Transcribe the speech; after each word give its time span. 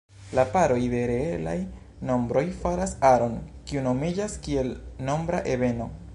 La 0.37 0.43
paroj 0.53 0.77
de 0.93 1.01
reelaj 1.11 1.53
nombroj 2.11 2.43
faras 2.65 2.97
aron, 3.13 3.37
kiu 3.69 3.85
nomiĝas 3.91 4.43
kiel 4.49 4.77
nombra 5.11 5.45
ebeno. 5.57 5.91